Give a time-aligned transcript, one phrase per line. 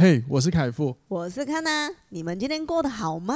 [0.00, 3.34] 嘿，hey, 我是凯富，我是康娜，你们今天过得好吗？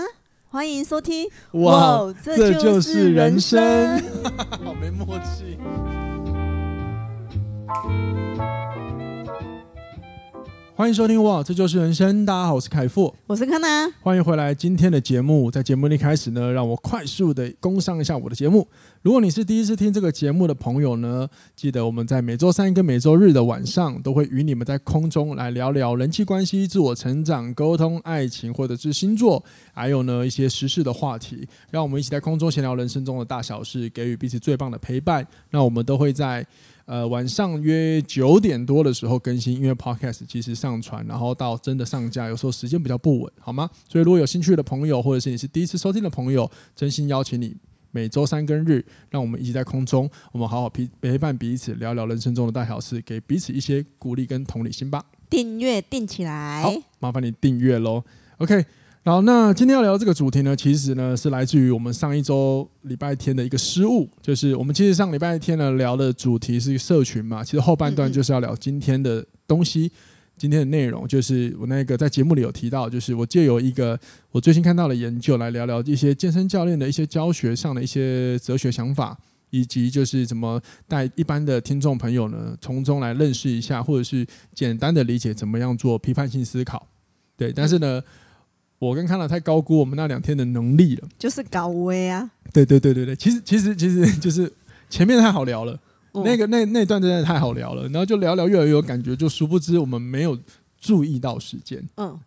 [0.49, 4.09] 欢迎收听，哇，哇这就是人生，人生
[4.65, 5.59] 好没默契。
[10.83, 12.27] 欢迎收听哇，这就是人生。
[12.27, 14.53] 大家好，我是凯富，我是康娜，欢迎回来。
[14.53, 18.67] 今天的节目，在节目一开始呢，让我快速的工商一下我的节目。
[19.03, 29.41] 如果你是第一次听这个节目的朋友呢，记得我们在每周三跟每周日的晚上，都会与你们在空中来聊聊人际关系、自我成长、沟通、爱情，或者是星座，
[29.73, 31.47] 还有呢一些时事的话题。
[31.71, 35.25] 让我们一起在空中闲聊人生中的大小事，给予彼此最棒的陪伴。
[35.51, 36.45] 那我们都会在。
[36.85, 43.71] 呃，晚上约九点多的时候更新，因为 Podcast 其实上传，然后到真的上架，有时候时间比较不稳，好吗？
[43.89, 47.57] 所以如果有兴趣的朋友，或者是你是第一次收听的朋友，真心邀请你
[47.91, 55.05] 每周三跟日，让我们一起在空中，我们好好陪陪伴彼此，聊聊人生中的大小事，给彼此一些鼓励跟同理心吧。
[55.31, 58.03] 订阅订起来，好，麻烦你订阅喽。
[58.39, 58.82] OK。
[59.05, 69.91] 好，那今天要聊这个主题呢，其实呢是来自于我们上一周礼拜天的一个失误，就是我们其实上礼拜天呢聊的主题是社群嘛，其实后半段就是要聊今天的东西，
[70.39, 73.99] 今天的内容就是我那个在节目里有提到，就是我借由一个
[74.31, 79.19] 我最新看到的研究来聊聊一些健身教练的一些教学上的一些哲学想法，
[79.51, 86.87] 以及就是怎么带一般的听众朋友呢从中来认识一下，或者是简单的理解怎么样做批判性思考，
[87.37, 88.01] 对，但是呢。
[88.89, 92.29] 我跟康娜太高估我们那两天的能力了，就是搞威啊！
[92.53, 94.53] 对对对对对，其实其实其实 就是
[94.91, 95.79] 前面太好聊了，
[96.15, 100.37] 嗯、那个那那段真的太好聊了，然后就聊聊越来越有感觉，就殊不知我们没有
[100.81, 101.81] 注意到时间。
[101.97, 102.19] 嗯，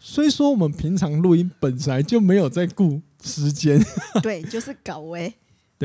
[0.00, 3.80] 虽说我们平常录音本来就没有在顾时间，
[4.20, 5.32] 对，就是搞威。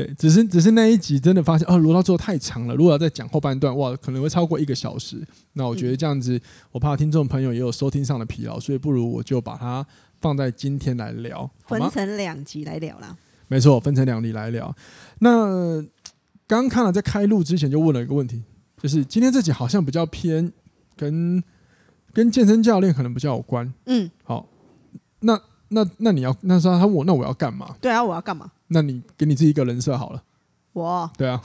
[0.02, 2.74] 对，只是只是那一集真的发现哦，录到最后太长了。
[2.74, 5.22] 如果要再讲后半段，哇，可能会超过一个小时。
[5.52, 6.40] 那我觉得这样子，嗯、
[6.72, 9.86] 我怕听众朋友也有收听上的疲劳，所以不如我就把它
[10.20, 13.14] 放在今天来聊，分成两集来聊啦。
[13.48, 14.74] 没错，分成两集来聊。
[15.18, 15.82] 那
[16.46, 18.42] 刚刚看了在开录之前就问了一个问题，
[18.80, 20.50] 就是今天这集好像比较偏
[20.96, 21.42] 跟
[22.12, 23.70] 跟健身教练可能比较有关。
[23.86, 24.48] 嗯，好，
[25.20, 25.38] 那
[25.68, 27.76] 那那你要那说他问我那我要干嘛？
[27.80, 28.50] 对啊，我要干嘛？
[28.72, 30.22] 那你给你自己一个人设好了。
[30.72, 31.42] 我对啊，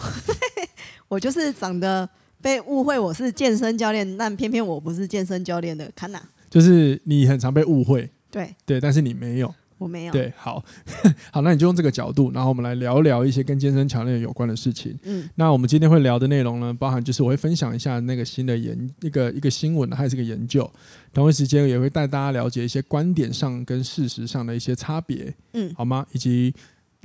[1.10, 2.08] 我就是长得
[2.40, 6.22] 被误会我是健身教练，但偏偏我不是健身教练的看哪。
[6.48, 10.14] 就是你很常被误会，对对，但是你没有，我没有。
[10.14, 10.64] 对，好
[11.34, 14.96] 好，那你就用这个角度，然后我们来聊聊一些跟健身教练有关的事情。
[15.04, 20.72] 嗯，那我们今天会聊的内容呢，包含就是我会分享一下那个新的研一个一个新闻，还是个研究。
[21.12, 25.34] 同一时间也会带大家了解一些观点上跟事实上的一些差别。
[25.54, 26.06] 嗯，好吗？
[26.12, 26.54] 以及。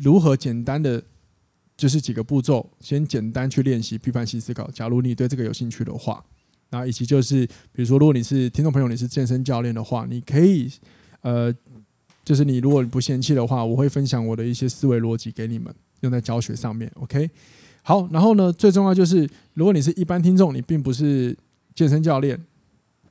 [0.03, 1.03] 如何简单的，
[1.77, 4.71] 就是几个步骤，先简单去练习批判性思考。
[4.71, 6.25] 假如你对这个有兴趣的话，
[6.71, 10.73] 那以及就是，比如说，如果你是听众朋友，你是健身教练的话，你可以，
[11.21, 11.55] 呃，
[12.25, 16.91] 就是你如果你不嫌弃的话，我会分享我的一些思维逻辑给你们，用在教学上面。
[16.95, 17.29] OK，
[17.83, 21.37] 好，然后呢，最重要就是，如果你是一般听众，你并不是
[21.75, 22.43] 健身教练，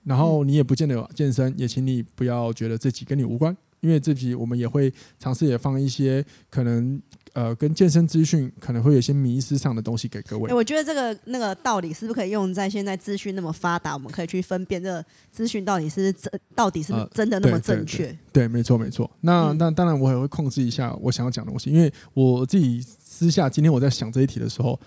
[0.05, 3.55] 然后你也不见得有健身，也请你不要觉得自己跟你无关。
[3.81, 7.01] 因为这集我们也会尝试也放一些可能
[7.33, 10.53] 呃跟健身资讯可能会有一些迷失上的东西给各位。
[10.53, 18.17] 我觉得这个那个道理是不是可以用在现在资讯那么发达，我们可以去分辨这个资讯到底是真到底是真的那么正确？
[18.31, 19.09] 对，没错没错。
[19.21, 24.79] 那那当然我也会控制一下我想要讲的东西，因为我自己私下今天我在想这一题的时候。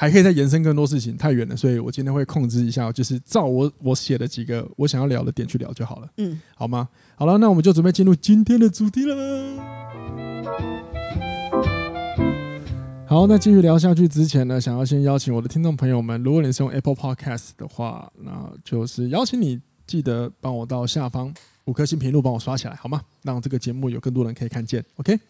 [0.00, 6.08] 还可以再延伸更多事情，太远了，所以我今天会控制一下，就是照我我写的几个我想要聊的点去聊就好了。
[6.16, 6.88] 嗯，好吗？
[7.16, 9.14] 好了，那我们就准备进入今天的主题了。
[13.06, 21.30] 好，那继续聊下去之前呢，想要先邀请我的听众朋友们，如果你是用 Apple Podcast 的话，那就是邀请你记得帮我到下方
[21.66, 23.02] 五颗星评论帮我刷起来，好吗？
[23.22, 24.82] 让这个节目有更多人可以看见。
[24.96, 25.20] OK。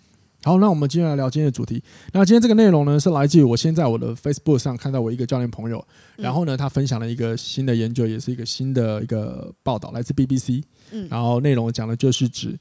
[0.42, 1.82] 好，那我们接下来聊今天的主题。
[2.12, 5.86] 那今天这个内容呢，是来自于我先在我的 Facebook 上看到我一个教练朋友，
[6.16, 10.62] 然后呢，他分享了一个新的研究，也是一个新的一个报道，来自 BBC。
[10.92, 12.58] 嗯，然后内容讲的就是指，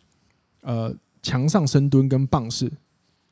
[0.62, 0.94] 呃，
[1.24, 2.70] 墙上深蹲跟棒式，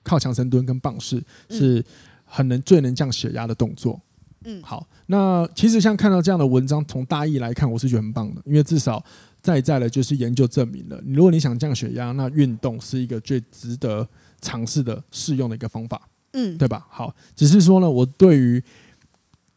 [0.02, 1.84] 靠墙深蹲跟棒式是
[2.24, 4.00] 很能最能降血压的动作。
[4.46, 9.04] 嗯，好，那其实像看到这样的文章，从大意来看，我是觉得很棒的，因为至少
[9.42, 14.08] 在在的就是研究证明了，如果你想降血压，那运动是一个最值得。
[14.42, 16.86] 尝试的试用的一个方法，嗯，对吧？
[16.90, 18.64] 好，只是说呢，我对于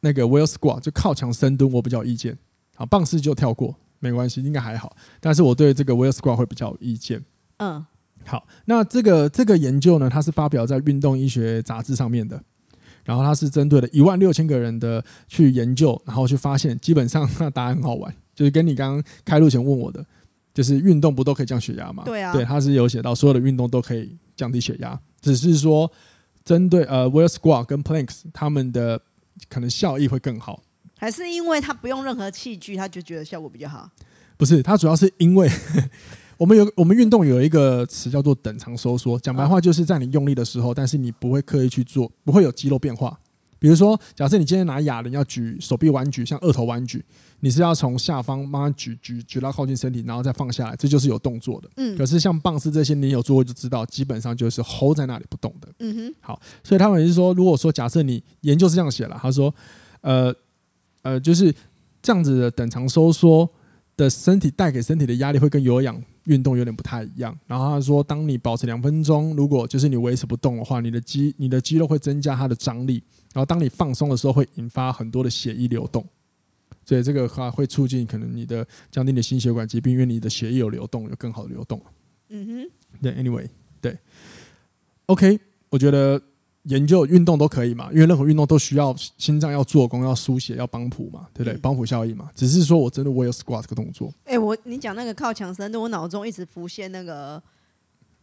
[0.01, 2.37] 那个 wheel squat 就靠墙深蹲，我比较有意见。
[2.77, 4.97] 好，棒式就跳过，没关系，应该还好。
[5.21, 7.23] 但是我对这个 wheel squat 会比较有意见。
[7.59, 7.85] 嗯，
[8.25, 12.43] 好，那这个这个研究呢，它是发表在《运动医学杂志》上面的，
[13.05, 18.15] 然后它是针对了一万六千个人的去研究，然后去发现，基本上那答案很好玩。
[18.35, 20.03] 就是跟你刚刚开录前问我的，
[20.53, 22.03] 就是运动不都可以降血压吗？
[22.05, 25.91] 对啊，对，他是有写到所有的运动都可以降低血压，只是说
[26.45, 29.01] 针对呃 Wheel Squat 跟 Planks 他们的
[29.49, 30.63] 可能效益会更好，
[30.99, 33.91] 还是因为他不用任何器具，他就觉得效果比较好？
[34.37, 35.51] 不是，他主要是因为。
[36.41, 43.21] 我们有我们运动有一个词叫做等长收缩，讲白话就是在你用力的时候，但是你不会刻意去做，不会有肌肉变化。
[43.61, 47.05] 比如说，假设你今天拿哑铃要举手臂弯举，像二头弯举，
[47.41, 51.69] 你是要从下方慢慢举举举到靠近身体，然后再放下来，这就是有动作的。
[51.77, 51.97] 嗯。
[51.97, 55.69] 可是像棒式这些，你有做过就知道，基本上就是 hold 在那里不动的。
[55.79, 56.15] 嗯哼。
[56.21, 59.55] 好，所以他们也是说，如果说假设你研究是这样写了，他说，
[60.01, 60.35] 呃
[61.03, 61.55] 呃，就是
[62.03, 63.49] 这样子的等长收缩
[63.97, 66.03] 的身体带给身体的压力会跟有氧。
[66.25, 76.05] 运动有点不太一样，然后他说，当你保持两分钟，如果就是你维持不动的话，你的肌你的肌肉会增加它的张力，然后当你放松的时候，会引发很多的血液流动，
[76.85, 81.81] 所以这个话会促进可能你的降低你的心血管疾病，因为你的血液有流动，有更好的流动。
[82.29, 82.71] 嗯哼，
[83.03, 83.49] 对，anyway，
[83.81, 83.99] 对
[85.07, 85.39] ，OK，
[85.69, 86.21] 我觉得。
[86.65, 91.57] 研究运动都可以嘛，因为任何运动都需要心脏要做功、要输血、要帮浦嘛，对不对？
[91.57, 92.31] 帮浦效应嘛。
[92.35, 94.13] 只是说我真的我有 squat 这个动作。
[94.25, 97.43] 哎，我你讲那个靠墙深蹲，我脑中一直浮现那个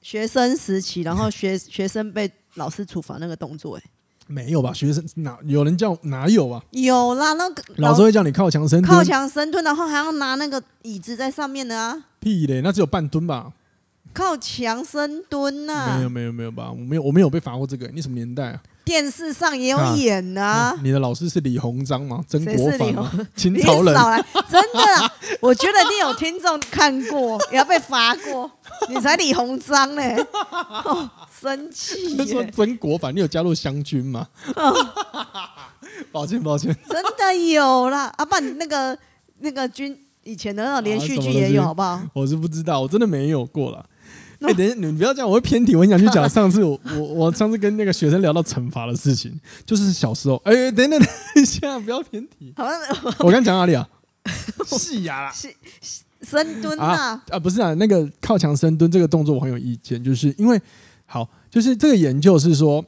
[0.04, 3.75] 学生时期，然后学学生被老师处罚那个动作。
[3.75, 3.83] 哎，
[4.27, 4.71] 没有吧？
[4.74, 6.62] 学生哪有人叫哪有啊？
[6.71, 11.97] 有啦，那个老师会叫你靠墙深蹲，靠墙深蹲，然后还要拿那个椅子在上面的啊？
[12.19, 13.53] 屁嘞，那只有半蹲吧？
[14.13, 15.97] 靠墙深蹲呐、啊？
[15.97, 16.71] 没有没有没有吧？
[16.71, 17.88] 我没有我没有被罚过这个。
[17.88, 18.62] 你什么年代啊？
[18.88, 20.72] 电视上也有演啊。
[20.72, 22.24] 啊你的老师是李鸿章吗？
[22.25, 23.12] 曾国藩吗？
[23.36, 23.94] 清 朝人？
[24.50, 25.12] 真的，
[25.42, 28.50] 我觉得你有听众看过， 也要被罚过。
[28.88, 30.01] 你才李鸿章呢、
[30.86, 31.10] 哦，
[31.42, 32.16] 生气。
[32.16, 34.25] 他说曾国藩，你有加入湘军吗？
[36.13, 38.12] 抱歉抱歉，真的有啦。
[38.18, 38.98] 阿、啊、爸，那个
[39.40, 42.01] 那个军以前的那种连续剧也有，好不好？
[42.13, 43.86] 我是不知道，我真的没有过了。
[44.39, 45.75] 哎、欸，等一下，你不要这样，我会偏题。
[45.75, 50.36] 我很想去讲 上次我我我上次跟那个学生聊到惩罚的事情，就是小时候。
[50.45, 52.54] 哎、欸，等等等一下，不要偏题。
[52.56, 52.66] 好，
[53.19, 53.88] 我刚讲哪里啊？
[54.68, 55.34] 细牙啦，
[56.22, 60.60] 深蹲啊啊，啊不是啊，那个靠墙深蹲这个动作我很有意见，就是因为
[61.06, 62.83] 好，就是这个研究是说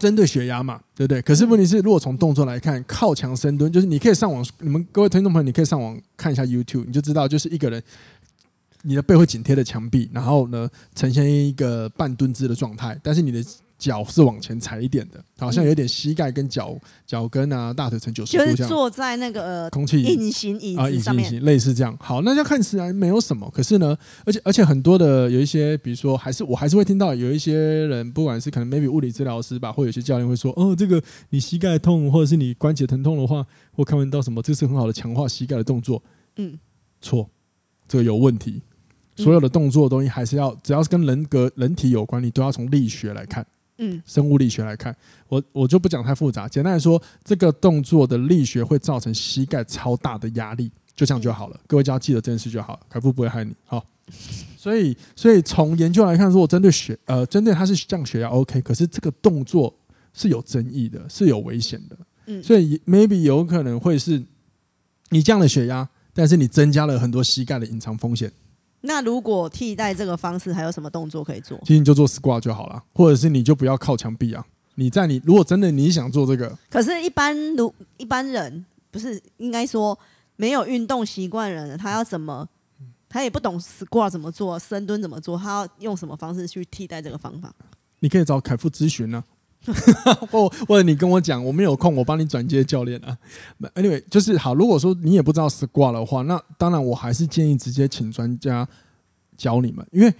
[0.00, 1.22] 针对血压嘛，对不对？
[1.22, 7.80] 可是问题是，如果从动作来看，靠墙深蹲就是你可以上网，你们各位听众朋友，你可以上网看一下 YouTube，你就知道，就是一个人。
[8.86, 13.44] 你的背会紧贴着墙壁，然后呢，呈现一个半蹲姿的状态，但是你的
[13.78, 16.74] 脚是往前踩一点的，好像有点膝盖跟脚
[17.04, 18.56] 脚跟啊、大腿呈九十度这样。
[18.56, 21.94] 就是坐在那个空气隐形椅子上面，啊、类似这样。
[22.00, 23.94] 好，那就看起来没有什么，可是呢，
[24.24, 27.54] 而且而且很多的有一些，比如说，还是我还是会听到有一些
[27.86, 36.02] 人，不管是可能 maybe 物理治疗师吧，或有些教练会说，哦，这个你膝盖痛或者是你关节疼痛的话，或看闻到什么，这是很好的强化膝盖的动作。
[36.36, 36.58] 嗯，
[37.02, 37.28] 错，
[37.86, 38.62] 这个有问题。
[39.16, 43.44] 所有的动作的东西还是要，只要是跟人格、人体有关，你都要从力学来看，
[43.78, 44.94] 嗯，生物力学来看。
[45.28, 51.58] 我我就不讲太复杂，简单来说，这个动作的力学会造成膝盖超大的压力，就这样就好了。
[51.66, 53.54] 各位只要记得这件事就好了，凯夫不会害你。
[53.64, 53.84] 好，
[54.56, 59.74] 所以所以从研究来看，如果针对血呃针对它是降血压 OK，可是这个动作
[60.12, 61.96] 是有争议的，是有危险的。
[62.26, 64.22] 嗯，所以 maybe 有可能会是
[65.08, 68.30] 你降了血压，但是你增加了很多膝盖的隐藏风险。
[68.86, 71.58] 那如果替代这个方式，还有什么动作可以做？
[71.64, 74.44] 其实你就做 squat 就好了，或者是你就不要靠墙壁啊。
[74.76, 79.98] 你在你如果真的你想做这个，可是，一般如一般人不是应该说
[80.36, 82.48] 没有运动习惯的人，他要怎么？
[83.08, 87.50] 他也不懂 squat 怎么做，深蹲怎么做，他要用什么方式去替代这个方法？
[88.00, 89.24] 你可以找凯夫咨询呢。
[90.30, 93.16] 或或者你跟我讲，我没有空，我帮你转接教练啊。
[93.74, 94.54] Anyway，就是好。
[94.54, 98.68] 如果说你也不知道 squat 的话，那当然我还是建议直接请专家
[99.36, 100.12] 教你们，因为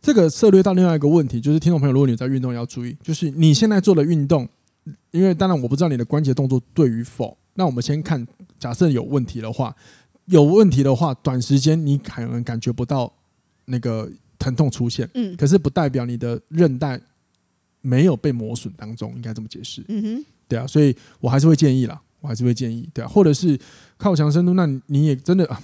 [0.00, 4.48] 这个涉略到另外一个问题，就是听众朋友，如果你在运动要注意，就是你现在做的运动，
[5.10, 7.36] 因为当然我不知道你的关节动作对与否。
[7.54, 8.26] 那我们先看，
[8.58, 9.74] 假设有问题的话，
[10.26, 13.12] 有问题的话，短时间你可能感觉不到
[13.64, 17.00] 那个疼痛出现，嗯，可是不代表你的韧带。
[17.80, 19.82] 没有被磨损当中，应该这么解释。
[19.86, 23.58] 嗯哼，对啊，所以我还是会建议啦，我还是会建议，对啊，或者是
[23.96, 25.62] 靠墙深度，那你也真的，啊，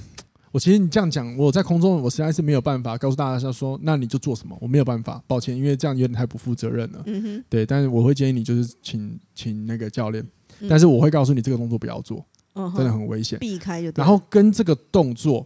[0.54, 7.02] 我其实你这样讲，我在空中，我实在是没有办法告诉大家说，那你就做什么，我没有办法，抱歉，因为这样有点太不负责任了。
[7.06, 10.25] 嗯哼，对，但是我会建议你就是请请那个教练，
[10.68, 14.00] 但是我会告诉你这个动作不要做，真的很危险，避开就对。
[14.00, 15.44] 然后跟这个动作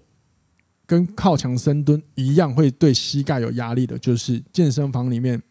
[0.84, 5.42] 跟靠墙深蹲一样，会对膝盖有压力的，就是健身房里面。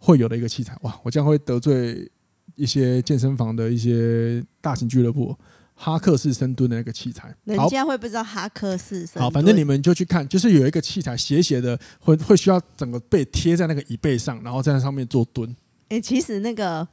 [0.00, 0.96] 会有的一个器材哇！
[1.02, 2.08] 我将会得罪
[2.54, 5.36] 一些健身房的一些大型俱乐部。
[5.80, 7.32] 哈克式深蹲的那个器材。
[7.44, 9.22] 人家会不知道哈克式深蹲。
[9.22, 15.48] 好，反正你们就去看，就是有一个器材斜斜的，会会需要整个背贴在那个椅背上，然后在那上面做蹲。
[15.90, 16.86] 哎、欸，其实那个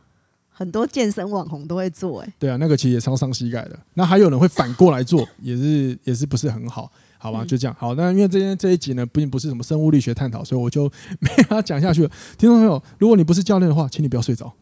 [0.49, 2.33] 很多健身网红都会做、欸，哎。
[2.37, 3.79] 对啊，那个其实也超伤膝盖的。
[3.95, 6.91] 那还有人会反过来做， 也是也是不是很好。
[7.17, 7.75] 好吧，就这样。
[7.79, 10.87] 好，那因为这天这一集呢，并不是什么生物力学探讨，所以我就
[11.19, 12.09] 没法讲下去了。
[12.37, 14.53] 听众朋友，如果你不是教练的话，请你不要睡着。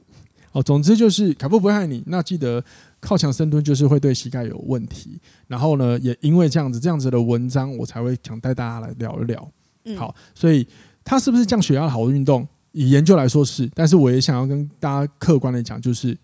[0.49, 2.01] 好，总之就是凯布不会害你。
[2.07, 2.63] 那记得
[3.03, 5.19] 靠墙深蹲就是会对膝盖有问题。
[5.47, 9.51] 然后呢，也因为这样子这样子的文章，我才会想带大家来聊一聊。
[9.97, 10.65] 好，所以
[11.03, 12.47] 它是不是降血压的好运动？
[12.71, 16.17] 以研究来说是，但是我也想要跟大家客观的讲，就是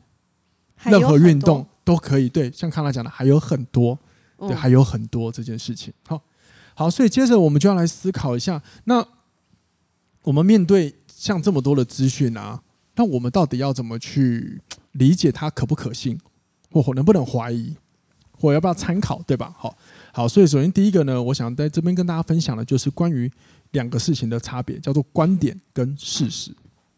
[0.83, 2.29] 任何运动都可以。
[2.29, 3.99] 对，像康纳讲的，还有很多，
[4.37, 5.93] 对，还有很多这件事情。
[6.07, 6.21] 好。
[6.75, 9.05] 好，所以接着我们就要来思考一下，那
[10.23, 12.63] 我们面对像这么多的资讯啊，
[12.95, 14.61] 那我们到底要怎么去
[14.93, 16.17] 理解它可不可信，
[16.71, 17.75] 或能不能怀疑，
[18.31, 19.53] 或要不要参考，对吧？
[19.57, 19.75] 好，
[20.13, 23.31] 好，所以首先第一个呢，我想在这边跟大家分享的就是关于
[23.71, 26.51] 两个事情的差别，叫做观点跟事实。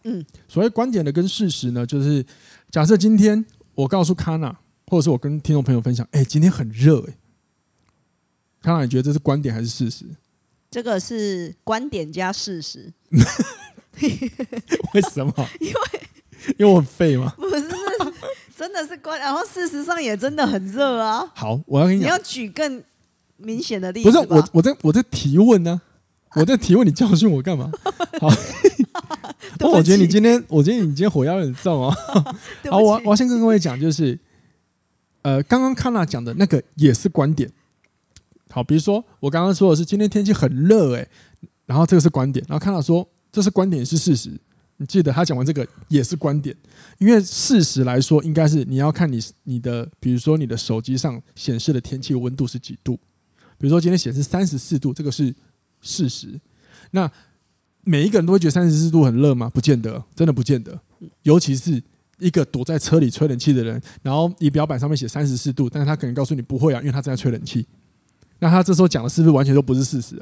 [0.04, 2.26] 嗯，所谓观点的跟事实呢，就是
[2.70, 7.18] 假设今天我告诉康娜，或者是我跟听众朋友分享，哎，今天很热，哎。
[8.62, 10.06] 康娜，你觉得这是观点还是事实？
[10.70, 12.94] 这个是观点加事实。
[14.94, 15.34] 为什么？
[15.60, 15.76] 因为
[16.58, 17.34] 因为我很废吗？
[17.38, 18.11] 不是，是，
[18.62, 21.28] 真的是观，然后事实上也真的很热啊。
[21.34, 22.84] 好，我要跟你讲，你要举更
[23.38, 24.12] 明显的例子。
[24.12, 25.82] 不是我，我在我在提问呢、
[26.30, 27.72] 啊，我在提问，你教训我干嘛？
[28.20, 28.28] 好，
[29.68, 31.92] 我觉得你今天，我觉得你今天火药很重 哦。
[32.70, 34.20] 好，我我要先跟各位讲，就是
[35.24, 37.52] 呃，刚刚康娜讲的那个也是观点。
[38.52, 41.08] 好，比如说我刚刚说的是今天天气很热哎，
[41.66, 44.30] 然后这个是观点，然后康娜说这是观点是事实，
[44.82, 46.56] 你记得他讲完这个也是观点，
[46.98, 52.96] 因为事实来说应该是你要看你你的，比如说你的手机上显示的天气温度是几度，
[53.60, 55.32] 比如说今天显示三十四度，这个是
[55.82, 56.42] 事实。
[56.90, 57.10] 那
[57.84, 59.52] 每一个人都会觉得三十四度很热吗？
[59.52, 60.82] 不见得，真的不见得。
[61.22, 61.80] 尤其是
[62.18, 67.68] 一个躲在车里吹冷气的人，然后仪表板上面写三十四度，但是他可能告诉你不会啊，因为他正在吹冷气。
[68.40, 70.20] 那他这时候讲的是不是完全都不是事实，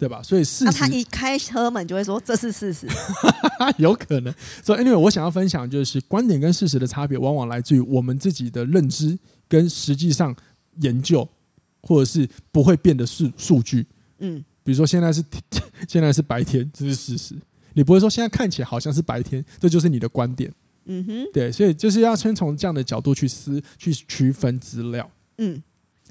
[0.00, 0.22] 对吧？
[0.22, 2.88] 所以事实，那他一开车门就会说这是事实，
[3.76, 4.34] 有可能。
[4.64, 10.34] 所以，anyway，我想要分享就是观点跟事实的差别，往往来自于我们自己的认知跟实际上
[10.80, 11.28] 研究，
[11.82, 13.86] 或者是不会变的数数据。
[14.20, 15.22] 嗯，比如说现在是
[15.86, 17.34] 现在是白天，这是事实。
[17.74, 20.50] 你不会说现在看起来好像是白天，这就是你的观点。
[20.86, 25.10] 嗯哼，对，所以就是要先从这样的角度去思去区分资料。
[25.36, 25.62] 嗯。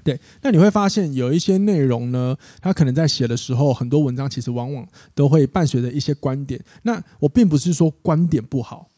[0.02, 6.62] 对，那你会发现有一些内容呢，它可能在写的时候，很多文章其实往往都会伴随着一些观点。
[6.82, 8.88] 那我并不是说观点不好，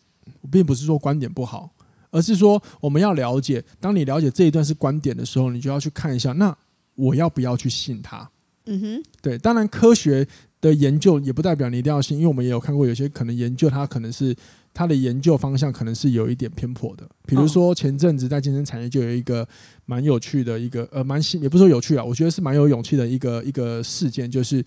[0.41, 1.71] 我并不是说观点不好，
[2.11, 6.57] 而是说我们要了解，当你了解这一段是观点的时候，你就要去看一下，那
[6.95, 8.31] 我要不要去信它？
[8.67, 10.27] 嗯哼，对，当然科学
[10.61, 14.37] 的研究也不代表你一定要信，因为我们也有看过有些可能研究它可能是。
[14.75, 19.47] 他的研究方向可能是有一点偏颇的，比如说前阵子在健身产业就有一个
[19.85, 24.65] 蛮有趣的一个呃蛮新，也不是说有趣啊，我觉得是蛮有勇气的一个一个事件，就是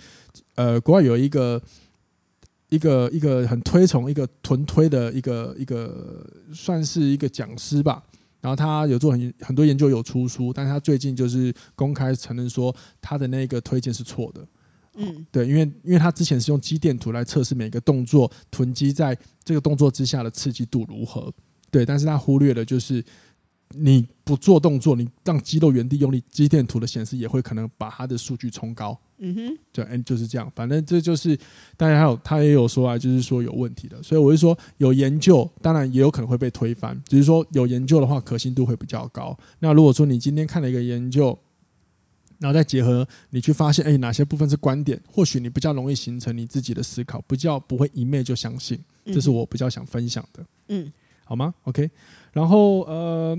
[0.54, 1.60] 呃国外有一个
[2.70, 8.04] 一个一个很推崇一个臀推的一个一个算是一个讲师吧，
[8.42, 14.46] 然后他有做很很多研究有出书，但是他最近就是公开承认说他的那个推荐是错的。
[14.96, 21.32] 嗯，对，因为因为他之前是用肌电图来测试每个动作臀肌在这个动作之下的刺激度如何，
[21.70, 23.04] 对，但是他忽略了就是
[23.70, 28.98] 你不做动作，你让肌肉原地用力，肌电图的显示也会可能把它的数据冲高。
[29.18, 31.40] 嗯哼，对，哎，就是这样，反正这就是，
[31.78, 39.38] 当然还有他也有说啊，就是说有问题的，所以我就说有研究，当然也有可能会被推翻，只是说有研究的话，可信度会比较高。
[39.60, 41.38] 那如果说你今天看了一个研究，
[42.39, 45.00] 然后再结合你去发现，哎，哪些部分是观点？
[45.12, 48.80] 或许你比较容易形成你自己的思考，比较不会一昧就相信。
[49.06, 50.46] 这是我比较想分享的。
[50.70, 50.92] 嗯，
[51.24, 51.89] 好吗？OK。
[52.34, 53.38] 然后呃，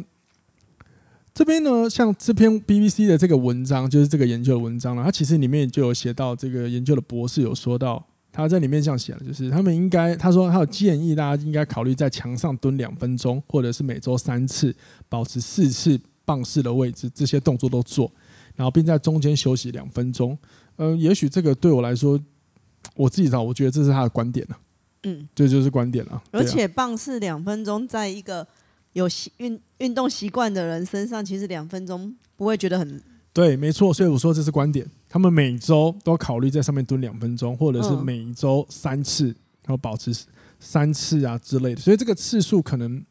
[1.35, 5.05] 这边呢，像这篇 BBC 的这个文章，就是这个研究的文章了。
[5.05, 14.75] 它其实里面就有写到，这个研究的博士有说到，他在里面这样写了，就是他们应该，他说他有建议大家应该考虑在墙上蹲两分钟，或者是每周三次，
[15.09, 18.11] 保持四次棒式的位置，这些动作都做。
[18.57, 20.37] 然后并在中间休息两分钟，
[20.77, 22.19] 嗯、呃，也许这个对我来说，
[22.97, 24.59] 我自己找，我觉得这是他的观点了，
[25.05, 26.23] 嗯，这就是观点了。
[26.31, 28.47] 而且棒是两分钟，在一个
[28.95, 33.93] 有习运运动习惯的人身上，其实两分钟不会觉得很对，没错。
[33.93, 40.11] 所以我说这是观点，他们每周都考虑在上面蹲两分钟，或者是每周三次，然后保持
[40.59, 41.81] 三次啊之类的。
[41.83, 43.05] 所以这个次数可能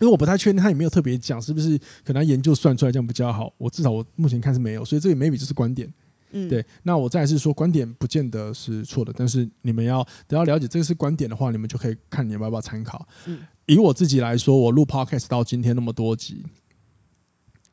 [0.00, 3.52] 因为我不太确定他也没有特别讲，是不是可能研究算出来这样比较好。
[3.56, 5.92] 我至少我目前看是没有，所以这个 maybe 就是观点。
[6.32, 6.64] 嗯，对。
[6.82, 13.06] 那我再来是说，观点不见得是错的，但是你们要等要了解这个是观点的话，你们就可以看你们要不要参考。
[13.26, 16.42] 嗯，以我自己来说，我录 podcast 到今天那么多集，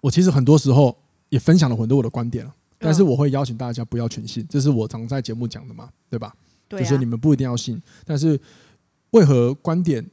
[0.02, 0.96] 我其实很多时候
[1.30, 6.36] 也分享了很多我的观点了，但是我会邀请大家不要全信，这是我常在节目讲的嘛，对吧？
[6.68, 8.40] 对啊，就是你们不一定要信，但是
[9.12, 10.06] 为何观点？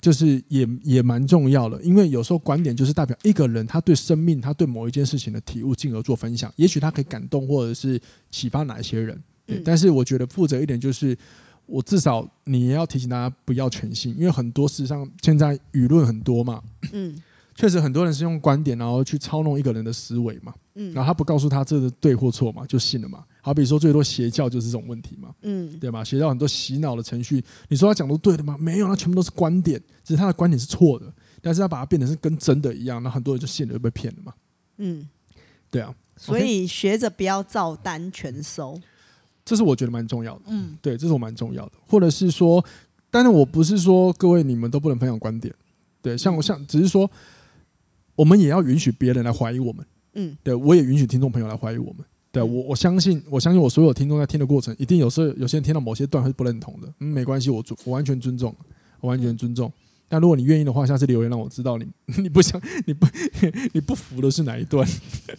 [0.00, 6.52] 就是也也蛮重要的，因为有时候观点就是代表一个人他对生命、他对某一件事情的体悟，进而做分享。
[6.56, 9.22] 也许他可以感动或者是启发哪一些人。
[9.46, 11.16] 对，但是我觉得负责一点就是，
[11.66, 16.62] 我至少你也要提醒大家不要全信，因为很多事实上现在舆论很多嘛。
[16.92, 17.20] 嗯。
[17.56, 23.22] 确实很多人是用观点，然后去操弄一个人的思维嘛，嗯，然后他不告诉他这是对或错嘛，就信了嘛。
[23.42, 26.04] 好比说最多邪教就是这种问题嘛，嗯，对吧？
[26.04, 28.56] 邪教很多洗脑的程序，你说他讲都对的吗？
[28.58, 34.34] 没有，他全部都是观点，只是他的观点是错的，但是他把它变成是跟真的一样，那很多人就信了，就被骗了嘛。
[34.78, 35.08] 嗯，
[35.70, 38.80] 对啊，所以学着不要照单全收，
[39.44, 40.42] 这是我觉得蛮重要的。
[40.46, 42.64] 嗯，对，这是我蛮重要的，或者是说，
[43.10, 45.54] 但是我不是说各位你们都不能分享观点，
[46.02, 47.10] 对，像我像只是说。
[48.16, 58.54] 我们也要允许别人来怀疑我们，嗯，对，我也允许听众朋友来怀疑我们，对我我相信，我相信我所有听众在听的过程，一定有时候有些人听到某些段会不认同的，嗯，没关系，我尊我完全尊重，
[59.00, 59.72] 我完全尊重。
[60.08, 61.86] 但如果你愿意的话，下次留言让我知道你
[62.22, 63.06] 你不想你不
[63.72, 64.86] 你不服的是哪一段，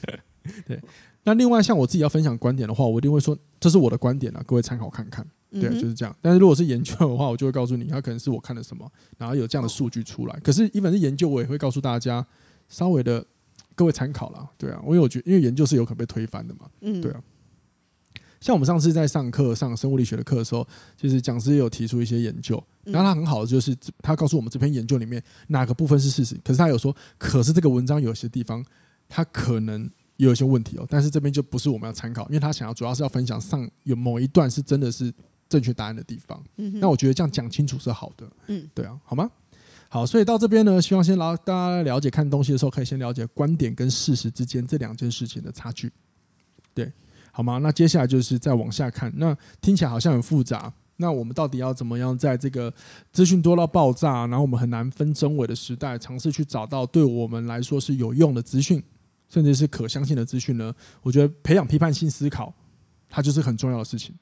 [0.67, 0.79] 对。
[1.23, 6.15] 那另外像我自己要分享观点的话，我一定会说这是我的观点啊，各位参考看看，对，就是这样。
[6.19, 10.37] 但是如果是研究的话，我就会告诉你，它可能是我看了什么，然后有这样的数据出来。
[10.43, 12.25] 可是，一本是研究，我也会告诉大家。
[12.69, 13.25] 稍微的，
[13.81, 17.23] 各位参考了，对啊，因为我觉得，因为研究是有可能被推翻的嘛，嗯，对啊。
[18.39, 28.63] 像我们上次在上课上生物力学的课的时候，其实讲师也有提出一些研究，然后他很好的就是他告诉我们这篇研究里面哪个部分是事实，可是他有说，可是这个文章有些地方
[29.09, 35.11] 他可能也有一些问题哦，但是这边就不是我们要参考，因为他想要主要是要分享上有某一段是真的是
[35.49, 39.27] 正确答案的地方，嗯，那我觉得这样讲清楚是好的，嗯，对啊，好吗？
[39.93, 45.91] 好，所以到这边呢，希望先让大家了解看东西的时候，可以先了解观点跟事实之间这两件事情的差距，
[46.73, 46.89] 对，
[47.33, 47.57] 好吗？
[47.57, 52.73] 那接下来就是再往下看，那听起来好像很复杂，那我们到底要怎么样在这个
[53.11, 58.81] 资讯多到爆炸，然后我们很难分真伪的时代，尝试去找到对我们来说是有用的资讯，
[59.27, 60.73] 甚至是可相信的资讯呢？
[61.01, 62.53] 我觉得培养批判性思考，
[63.09, 64.15] 它就是很重要的事情。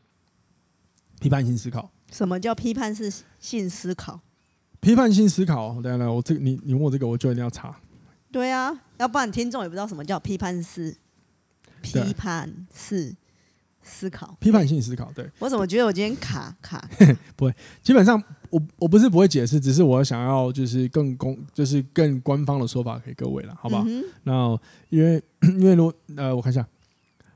[1.19, 2.91] 批判性思考，什么叫批判
[3.39, 4.19] 性思考？
[4.81, 7.75] 批判性思考，来来，我这个你你问我这个，我就一定要查。
[8.31, 10.95] 对啊，要不然听众也不知道什么叫批判式
[11.81, 13.15] 批判式
[13.81, 14.37] 思考。
[14.39, 15.29] 批判性思考，对。
[15.39, 16.87] 我怎么觉得我今天卡卡？
[17.35, 23.83] 不会，基本上我我不是不会解释，只是我想要就是更公，就是更官方的说法给各位了，好不好？
[23.87, 25.21] 嗯、那因为
[25.59, 26.65] 因为如呃，我看一下，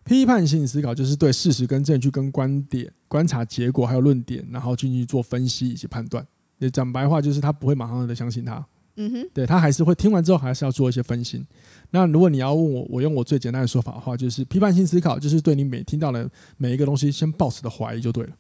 [0.04, 6.26] 批判性思考就是对事实跟证据跟观点、观察结果还有论点，然后进去做分析以及判断。
[6.70, 11.46] 讲白话就是他不会马上的相信他，嗯哼，对他还是会听完之后还是要做一些分析。
[11.92, 18.34] 那如果你要问我，我用我最简单的说法的话，就是批判性思考，就是对你每听到的每一个东西先抱持的怀疑就对了，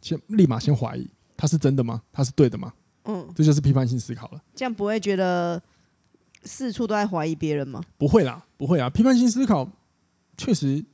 [0.00, 2.02] 先立马先怀疑它是真的吗？
[2.12, 2.72] 它是对的吗？
[3.04, 4.40] 嗯，这就是批判性思考了。
[4.54, 5.62] 这样不会觉得
[6.42, 7.82] 四处都在怀疑别人吗？
[7.96, 8.90] 不会啦，不会啊。
[8.90, 9.70] 批判性思考
[10.36, 10.84] 确实。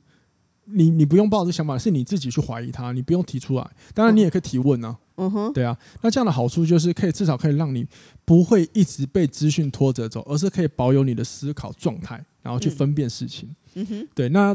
[0.65, 3.69] 你你不用抱着想法，是你自己去怀疑他，你不用提出来。
[3.93, 4.97] 当然，你也可以提问啊。
[5.17, 5.77] 嗯哼，对啊。
[6.01, 7.87] 那这样的好处就是可以至少可以让你
[8.25, 13.49] 不会一直被资讯拖着走，而是可以保有你的思考状态，然后去分辨事情。
[13.75, 14.27] 嗯哼，对。
[14.29, 14.53] 那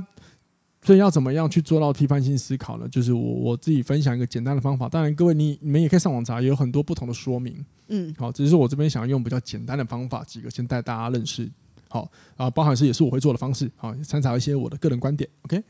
[0.83, 2.88] 所以要怎么样去做到批判性思考呢？
[2.88, 4.88] 就是我我自己分享一个简单的方法。
[4.88, 7.64] 当然，各位你你们也可以上网查，也有很多不同的说明。
[7.88, 11.51] 嗯，好，只是我这边想要用比较简单的方法，几个先带大家认识。
[11.88, 13.70] 好啊，包含是也是我会做的方式。
[13.77, 15.29] 好，参考一些我的个人观点。
[15.42, 15.62] OK。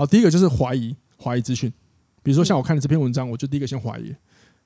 [0.00, 1.70] 好，第一个就是怀疑，怀疑资讯。
[2.22, 4.16] 比如说像我看的这篇文章，我就第一个先怀疑，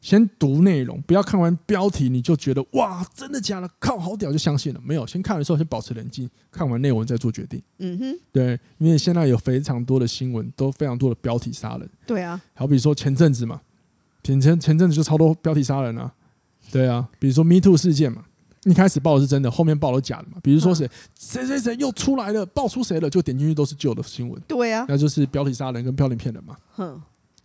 [0.00, 3.68] 先读内容，不要看完标题你就觉得哇，真的假的？
[3.80, 4.80] 靠，好屌就相信了。
[4.84, 7.60] 没有，先看的时候先保持冷静，看完内容再做决定。
[7.78, 11.90] 嗯哼，对，因为现在有非常多的新闻，都非常多的标题杀人。
[12.06, 13.60] 对啊，好比说前阵子嘛，
[14.22, 16.14] 前前前阵子就超多标题杀人啊。
[16.70, 18.24] 对啊，比如说 Me Too 事件嘛。
[18.64, 20.38] 一开始报的是真的，后面报的假的嘛？
[20.42, 24.40] 比如说谁谁谁谁又出来了，爆出谁了，就点进去都是旧的新闻。
[24.48, 26.56] 对呀、啊，那就是标题杀人跟标题骗人嘛。
[26.74, 27.00] 哼，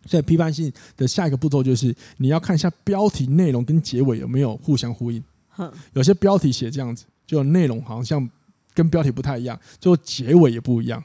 [0.06, 5.22] 所以批判性的下一个步骤就是你要看一下标题内容跟结尾有没有互相呼应。
[5.50, 8.30] 哼，有些标题写这样子，就内容好像
[8.74, 11.04] 跟标题不太一样，最后结尾也不一样。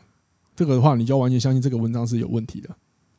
[0.55, 2.71] 这个的话，你就要完全相信这个文章是有问题的。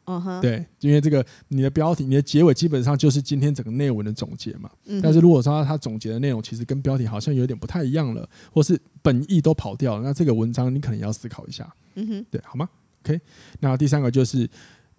[0.07, 4.69] 嗯哼，对，因为这个你的标题、你的结尾基本上就是今天整个内文的总结嘛。
[4.85, 11.67] 嗯，但是如果说他总结的内容其实跟标题好像有点不太一样了，或是本意都跑掉了，那这个文章你可能要思考一下。
[11.95, 12.69] 嗯哼，对，好吗
[13.03, 13.19] ？OK。
[13.59, 14.47] 那第三个就是，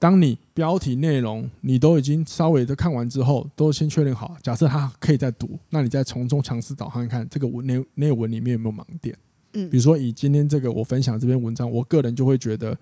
[0.00, 9.16] 当你标题内容你都已经稍微的看完之后，都先确认好，假设他可以再读，那你再从中尝试导看看这个文内内文里面有没有盲点。
[9.52, 12.76] 嗯，比如说以今天这个我分享这篇文章，我个人就会觉得。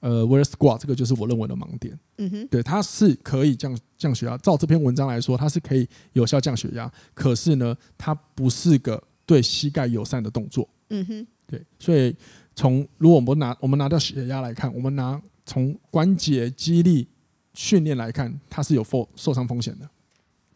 [0.00, 1.98] 呃，Where's Squad 这个就是我认为的盲点。
[2.18, 4.36] 嗯哼，对，它是可以降降血压。
[4.38, 6.90] 照这篇文章来说，它是可以有效降血压。
[7.14, 10.68] 可是呢，它不是个对膝盖友善的动作。
[10.90, 11.62] 嗯哼，对。
[11.78, 12.14] 所以
[12.54, 17.08] 从如果我们拿我们拿掉血压来看，我们拿从关节肌力
[17.54, 19.88] 训练来看，它是有受受伤风险的。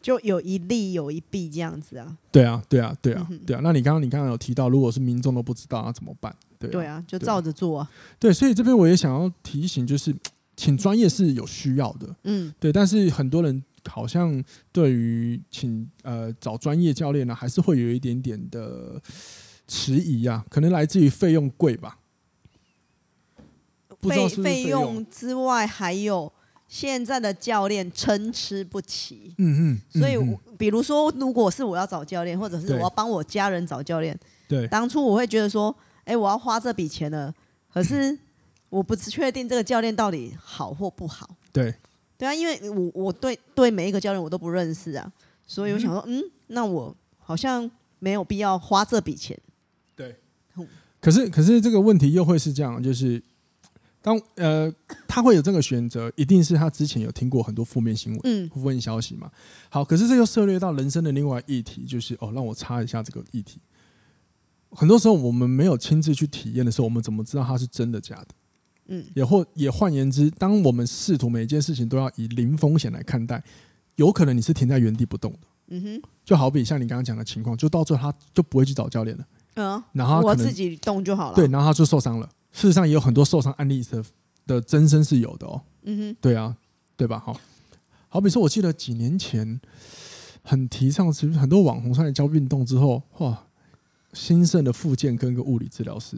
[0.01, 2.17] 就有一利有一弊这样子啊。
[2.29, 3.61] 对啊，对啊，对啊，嗯，对啊。
[3.63, 6.35] 那你刚刚你刚刚有提到，如果是民众都不知道，那怎么办？
[6.67, 7.91] 对啊，对啊，就照着做啊。
[8.19, 10.15] 对，所以这边我也想要提醒，就是
[10.55, 12.71] 请专业是有需要的，嗯，对。
[12.71, 19.01] 但是很多人好像对于请呃找专业教练呢，还是会有一点点的
[19.67, 21.97] 迟疑啊，可能来自于费用贵吧。
[23.99, 26.31] 费费用之外，还有
[26.67, 29.33] 现在的教练参差不齐。
[29.39, 30.01] 嗯嗯。
[30.01, 30.15] 所以，
[30.55, 34.15] 比如说，如果是我要找教练，或者是我要帮我家人找教练，
[34.47, 35.75] 对，当初我会觉得说。
[36.05, 37.33] 哎，我要花这笔钱了，
[37.71, 38.17] 可是
[38.69, 41.29] 我不确定这个教练到底好或不好。
[41.51, 41.73] 对，
[42.17, 45.11] 对啊，因为我我对对每一个教练我都不认识啊，
[45.45, 49.39] 所以我想说，嗯，那我好像没有必要花这笔钱。
[49.95, 50.15] 对，
[50.99, 53.21] 可是可是这个问题又会是这样，就是
[54.01, 54.73] 当呃
[55.07, 59.31] 他会有这个选择，一定是他之前有听过很多负面新闻、嗯，负面消息嘛。
[59.69, 63.59] 好，可是这又涉猎到人生的另外议题，就是哦，让我插一下这个议题。
[64.75, 68.27] 很多时候我们没有亲自去体验的时候，我们怎么知道它是真的假的？
[68.87, 73.41] 嗯，也或也换言之，当我们试图每一件事情都要以零风险来看待，
[73.95, 75.39] 有可能你是停在原地不动的。
[75.67, 79.25] 嗯哼，就好比像你刚刚讲的情况，就到最后他就不会去找教练了。
[79.55, 81.35] 嗯，然后我自己动就好了。
[81.35, 82.29] 对，然后他就受伤了。
[82.51, 84.03] 事实上也有很多受伤案例的
[84.45, 85.61] 的真身是有的哦。
[85.83, 86.55] 嗯哼，对啊，
[86.97, 87.19] 对吧？
[87.25, 87.39] 好，
[88.09, 89.61] 好比说，我记得几年前
[90.43, 93.45] 很提倡，其实很多网红上来教运动之后，哇。
[94.13, 96.17] 兴盛的复健跟个物理治疗师，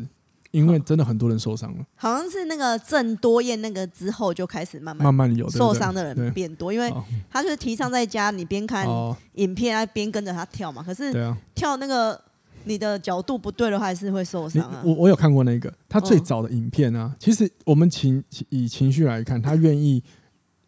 [0.51, 1.85] 因为真的很多人受伤了。
[1.95, 6.93] 好像是那个郑多燕那个之后就开始慢慢慢慢有受伤的人变多，因为
[7.29, 8.87] 他就是提倡在家你边看
[9.33, 10.83] 影片啊边跟着他跳嘛。
[10.83, 11.11] 可是
[11.53, 12.19] 跳那个
[12.65, 14.81] 你的角度不对的话，还是会受伤啊。
[14.85, 20.01] 我我有看过那个他最早的影片啊，其实我们情以情绪来看，他愿意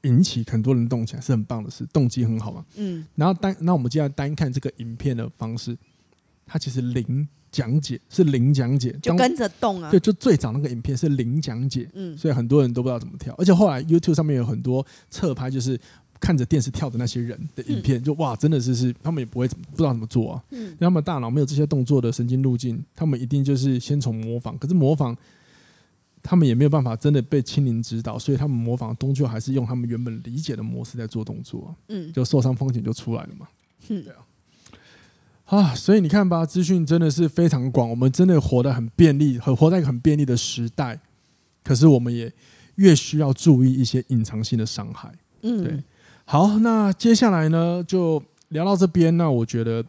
[0.04, 2.66] 引起很多人动起来是很棒的事，动机很好嘛。
[2.76, 5.78] 嗯，然后单那我们接下来单看这个影片的方式。
[6.48, 9.92] 他其实零讲解是零讲解，就跟着动啊。
[9.92, 13.36] 对，就最早那个影片是零讲解，嗯，所以很多人都不知道怎么跳。
[13.38, 15.80] 而且后来 YouTube 上面有很多侧拍，就是
[16.20, 20.44] 看着电视跳的那些人的影片，就哇，真的是是他们也不会不知道怎么做啊。
[20.52, 24.58] 嗯，因为他们大脑没有这些动作的神经路径，他们一定就是先从模仿。
[24.58, 25.16] 可是模仿，
[26.22, 31.74] 他们也没有办法真的被亲临指导，所以他们模仿终究还是用他们原本理解的模式在做动作。
[31.88, 33.48] 嗯，就受伤风险就出来了嘛。
[33.90, 34.20] 嗯，对啊。
[35.48, 41.00] 啊，所以你看吧，资讯真的是非常广，我们真的活得很便利，很活在一个很便利的时代。
[41.64, 42.32] 可是我们也
[42.76, 45.10] 越需要注意一些隐藏性的伤害。
[45.44, 45.84] 嗯，对。
[46.26, 49.16] 好，那接下来呢，就聊到这边。
[49.16, 49.84] 那我觉得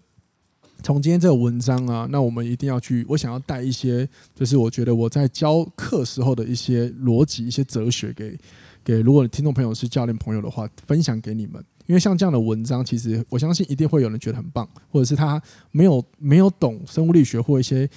[0.84, 8.38] 从今天这个文章啊，那我们一定要去，我想要带一些，就是我觉得我在教课时候的一些逻辑、一些哲学给
[8.84, 11.64] 给，如果你听众朋友是教练朋友的话，分享给你们。
[11.88, 17.90] 因为像这样的文章，其实我相信一定会有人觉得很棒，或者是他没有没有懂生物力学或一些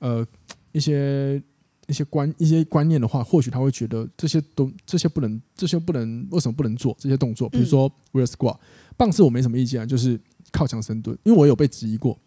[0.00, 0.26] 呃
[0.72, 1.40] 一些
[1.86, 7.48] 一些观一些观念的话，或许他会觉得这些都这些不能这些不能为什么不能做这些动作？
[7.48, 8.56] 比如说 rear squat，
[8.96, 10.18] 棒式我没什么意见啊，就是
[10.50, 12.18] 靠墙深蹲，因为我有被质疑过。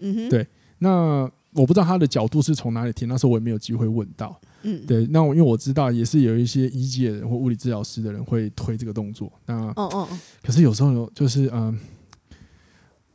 [0.00, 0.46] 嗯哼，对，
[0.78, 1.30] 那。
[1.54, 4.38] 我不知道他的角度是从哪里听，那时候我也没有机会问到。
[4.62, 9.32] 嗯，对，那我因为我知道也是有一些医界的人或物理治疗师的人会推这个动作。
[9.46, 11.78] 那哦哦哦，可是有时候就是嗯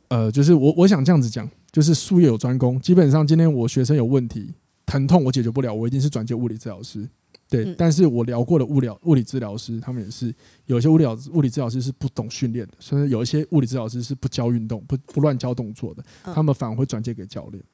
[0.08, 2.80] 呃，呃，就是我我想这样子讲，就是术业有专攻。
[2.80, 4.54] 基本上今天我学生有问题，
[4.86, 7.08] 疼痛我解决不了，我一定是转接物理治疗师。
[7.48, 10.32] 对，嗯，但是我聊过的物理物理治疗师，他们也是
[10.66, 17.60] 有一些物理物理治疗师是不懂训练的，甚至有一些物理治疗师是不教运动、不不乱教动作的，他们反而会转接给教练。
[17.60, 17.66] 嗯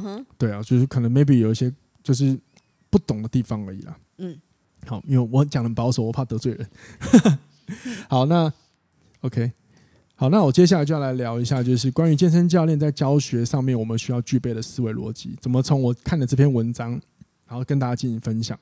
[0.00, 1.72] 哼，对啊，就是可能 maybe 有一些
[2.02, 2.38] 就是
[2.90, 3.96] 不懂的地方而已啦。
[4.18, 4.36] 嗯，
[4.86, 7.38] 好，因为我讲的保守，我怕得罪人。
[8.08, 8.52] 好，那
[9.20, 9.52] OK，
[10.14, 16.90] 好，那我接下来就要来聊一下，就是关于健身教练在教学上面我们需要具备的思维逻辑，怎么从我看的这篇文章，
[17.46, 18.58] 然后跟大家进行分享。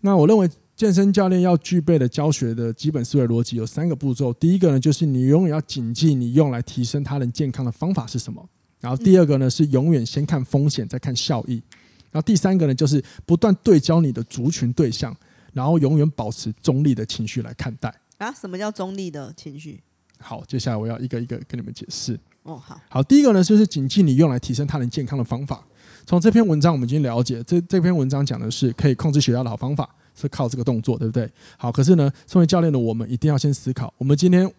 [0.00, 4.32] 那我认为健身教练要具备的教学的基本思维逻辑有三个步骤。
[4.32, 8.48] 第一个呢，就是你永远要谨记你用来提升他人健康的方法是什么。
[8.80, 11.62] 然后第二个呢，是永远先看风险再看效益。
[12.10, 15.14] 然后第三个呢，就是不断对焦你的族群对象，
[15.52, 17.94] 然后永远保持中立的情绪来看待。
[18.18, 19.80] 啊，什么叫中立的情绪？
[20.18, 22.18] 好，接下来我要一个一个跟你们解释。
[22.42, 25.64] 哦，好，好，第一个呢，就是谨记你用来提升他人健康的方法。
[26.06, 31.30] 从这篇文章我们已经了解，这这篇文章讲的是可以控制血压的好方法，是靠这个动作，对不对？
[31.56, 34.50] 好，可是呢，身为教练的我们一定要先思考，我们今天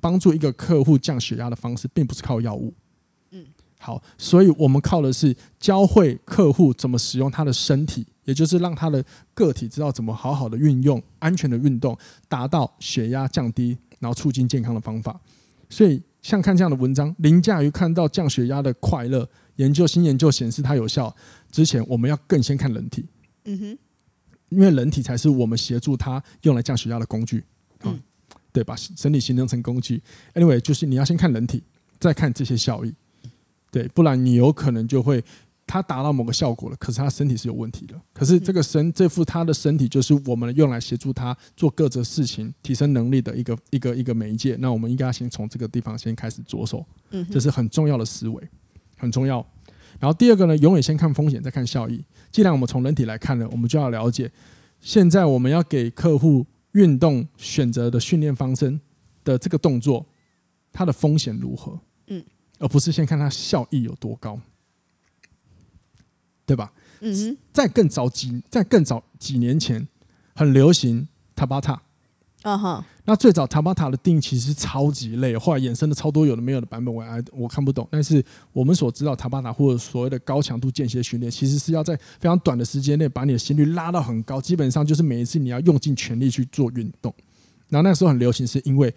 [0.00, 2.72] 帮助一个客户降血压的方式，并不是靠药物。
[3.82, 11.96] 嗯，好，所以我们靠的是教会客户怎么使用他的身体，也就是让他的个体知道怎么好好的运用安全的运动，
[12.28, 15.20] 达到血压降低，然后促进健康的方法。
[15.68, 19.28] 所以，像看这样的文章，凌驾于看到降血压的快乐。
[19.56, 21.14] 研究新研究显示它有效
[21.50, 23.04] 之前，我们要更先看人体。
[23.44, 23.78] 嗯哼，
[24.48, 27.44] 因为人体才是我们协助他用来降血压的工具。
[27.84, 28.00] 嗯，
[28.52, 30.02] 对，把身体形成成工具。
[30.34, 31.62] Anyway，就是你要先看人体，
[31.98, 32.94] 再看这些效益。
[33.72, 35.24] 对，不然你有可能就会。
[35.64, 37.98] 他达到某个效果了，可是他身体是有问题的。
[38.12, 44.54] 可是这个身这副他的身体就是我们用来协助他做各种事情、提升能力的一个一个一个媒介。
[44.58, 46.84] 那我们应该先从这个地方先开始着手，
[47.30, 48.46] 这是很重要的思维，
[48.98, 49.36] 很重要。
[49.98, 52.04] 然后第二个呢，永远先看风险，再看效益。
[52.30, 54.30] 既然我们从人体来看呢，我们就要了解，
[54.80, 58.78] 现在我们要给客户运动选择的训练方针
[59.24, 60.04] 的这个动作，
[60.70, 61.80] 它的风险如何？
[62.62, 64.40] 嗯，而不是先看它效益有多高。
[66.44, 66.72] 对吧？
[67.00, 69.88] 嗯哼，在更早几，在更早几年前，
[70.34, 71.80] 很流行塔巴塔。
[72.42, 77.86] 啊哈，那最早塔巴塔的定义其实超级累，后来衍生的超多有的没有的版本，我还我看不懂。
[77.88, 78.22] 但是
[78.52, 87.14] 我们所知道塔巴塔或者所谓的高强度间歇训练，其实是要在非常短的时间内把你的心率拉到很高，基本上就是每一次你要用尽全力去做运动。
[87.68, 88.92] 然后那时候很流行，是因为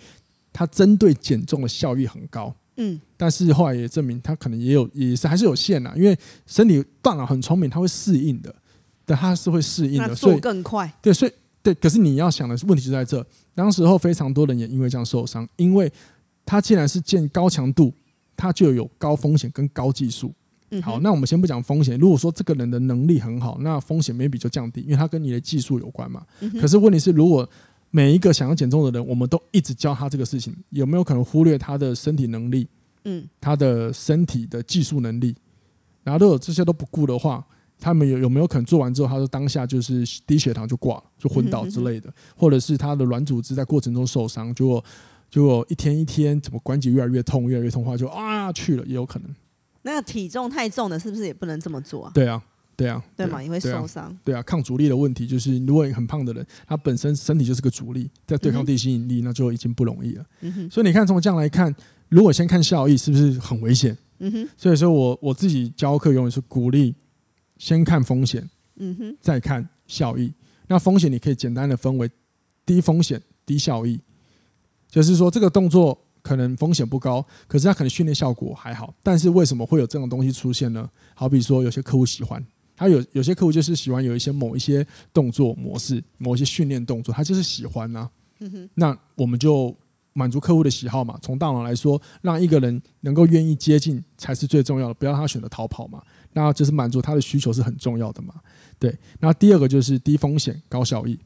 [0.52, 2.54] 它针对减重的效益很高。
[2.78, 5.94] 嗯，但是后来也证明，他可能也有，也是还是有限呐。
[5.96, 8.54] 因为身体大脑很聪明，他会适应的，
[9.06, 10.92] 但他是会适应的，所以更快。
[11.02, 11.32] 对，所以
[11.64, 13.26] 对，可是你要想的问题就在这。
[13.54, 15.92] 当时候非常多人也因为这样受伤，因为
[16.46, 17.94] 他既然是建高强度，
[18.36, 20.34] 它就有高风险跟高技术。
[20.72, 21.98] 嗯，好，那我们先不讲风险。
[21.98, 26.26] 如果说这个人的能力很好，那风险 maybe 就降低，因为他跟你的技术有关嘛。
[26.60, 27.48] 可是问题是，如果
[27.96, 32.68] 每一个想要减重的人，我们都一直教他这个事情，有没有可能忽略他的身体能力？
[33.06, 35.34] 嗯，他的身体的技术能力，
[36.04, 37.42] 然后如果这些都不顾的话，
[37.80, 44.84] 他们有有没有可能做完之后，他说当下就是低血糖就挂了，就昏倒之类的，或者是他的软组织在过程中受伤，结果
[45.32, 49.34] 结果一天一天怎么关节越来越痛，越来越痛的话，就啊去了，也有可能。
[49.84, 52.12] 那个体重太重的，是不是也不能这么做啊？
[52.14, 52.44] 对啊。
[52.76, 54.16] 对啊，对嘛，你会受伤。
[54.24, 60.26] 对啊，抗阻力的问题就是，如果你很胖的人，他本身身体就是个阻力，在对抗地心引力，那就已经不容易了。
[60.42, 60.70] 嗯。
[60.70, 61.74] 所以你看，从这样来看，
[62.10, 63.98] 如果先看效益，是不是很危险？
[64.20, 64.50] 嗯哼。
[64.58, 66.94] 所以说我我自己教课永远是鼓励
[67.58, 70.34] 先看风险，嗯哼，再看效益。
[70.68, 72.10] 那风险你可以简单的分为
[72.66, 74.02] 低风险低效益，
[74.90, 78.94] 就是说这个动作可能风险不高，可是它可能训练效果还好。
[79.02, 80.90] 但是为什么会有这种东西出现呢？
[81.14, 82.46] 好比说有些客户喜欢。
[82.76, 88.10] 他有有些客户就是喜欢有一些某一些动作模式，某一些训练动作，他就是喜欢呐、啊。
[88.74, 89.76] 那我们就
[90.14, 91.18] 满足客户的喜好嘛。
[91.22, 96.02] 从大脑来说，让一个人能够愿意接近才是最重要的，不要让他选择逃跑嘛。
[96.34, 98.34] 那就是满足他的需求是很重要的嘛。
[98.78, 98.98] 对。
[99.20, 101.18] 那第二个就是低风险高效益，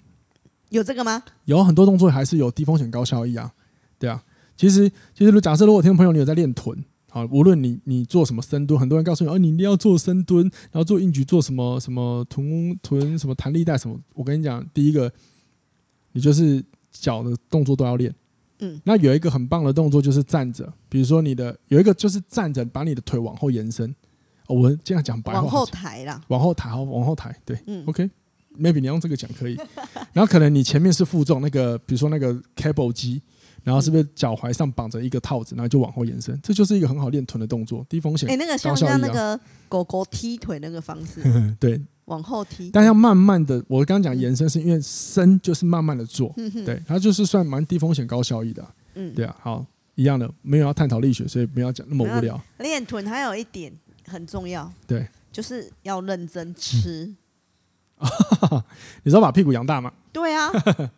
[0.70, 1.24] 有这个吗？
[1.46, 3.52] 有很多动作还是有低风险高效益啊。
[3.98, 4.24] 对啊。
[4.56, 6.78] 其实其实假设如果听众朋友你有在练臀。
[7.10, 14.00] 好，无论你你做什么深蹲，很多人告诉你，哦，你一定要做深蹲，然后做硬举，做什么什么臀臀什么弹力带什么。
[14.13, 15.12] 我跟你讲，第一个，
[16.12, 18.13] 你就是脚的动作都要练。
[18.60, 23.89] 嗯，那有一个很棒的动作就是站着，比如说你的有一个就是站着，把你的腿往后延伸。
[24.45, 29.56] 哦，我这样讲白话，往后抬啦，往后抬，好，往后抬，对，嗯，OK，maybe 你用这个讲可以。
[30.13, 33.19] 然后可能你前面是负重那个，比如说那个 cable 机。
[33.63, 36.39] 然后是不是脚踝上绑着一个套子，然后就往后延伸？
[36.41, 38.30] 这就是一个很好练臀的动作，低风险。
[38.30, 41.22] 哎，那个像像那个狗狗踢腿那个方式，
[41.60, 42.69] 对，往后踢。
[42.72, 46.34] 但要慢慢的，我刚刚讲延伸是因为伸就是慢慢的做，
[46.65, 48.65] 对，它就是算蛮低风险高效益的。
[48.95, 52.41] 嗯，对啊，好，一样的，没有要探讨力学，所以不要讲那么无聊。
[52.58, 53.72] 练臀还有一点
[54.08, 57.13] 很重要，对，就是要认真吃。
[59.04, 59.91] 你知道把屁股养大吗？
[60.13, 60.50] 对啊。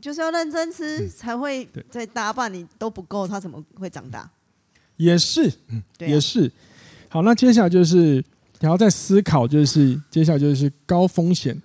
[0.00, 4.30] 就是要认真吃，才会再大，不然你都不够，它怎么会长大？
[4.96, 6.50] 也是，嗯，也是。
[7.08, 8.24] 好，那接下来就是，
[8.60, 11.60] 你要再思考，就是接下来就是高风险